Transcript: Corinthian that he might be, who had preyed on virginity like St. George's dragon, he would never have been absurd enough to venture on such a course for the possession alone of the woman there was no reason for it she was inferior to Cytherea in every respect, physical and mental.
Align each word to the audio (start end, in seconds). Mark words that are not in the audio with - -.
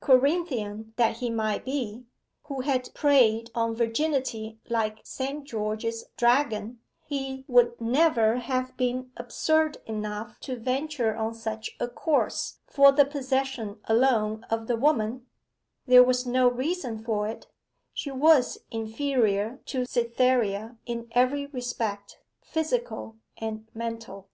Corinthian 0.00 0.94
that 0.96 1.18
he 1.18 1.28
might 1.28 1.62
be, 1.62 2.06
who 2.44 2.62
had 2.62 2.88
preyed 2.94 3.50
on 3.54 3.74
virginity 3.76 4.58
like 4.70 5.00
St. 5.04 5.44
George's 5.44 6.06
dragon, 6.16 6.80
he 7.04 7.44
would 7.48 7.78
never 7.78 8.38
have 8.38 8.74
been 8.78 9.12
absurd 9.18 9.76
enough 9.84 10.40
to 10.40 10.56
venture 10.56 11.14
on 11.14 11.34
such 11.34 11.76
a 11.78 11.86
course 11.86 12.60
for 12.66 12.92
the 12.92 13.04
possession 13.04 13.78
alone 13.84 14.44
of 14.48 14.68
the 14.68 14.76
woman 14.78 15.26
there 15.86 16.02
was 16.02 16.24
no 16.24 16.48
reason 16.48 17.04
for 17.04 17.28
it 17.28 17.46
she 17.92 18.10
was 18.10 18.56
inferior 18.70 19.60
to 19.66 19.84
Cytherea 19.84 20.78
in 20.86 21.08
every 21.10 21.44
respect, 21.44 22.20
physical 22.40 23.16
and 23.36 23.68
mental. 23.74 24.30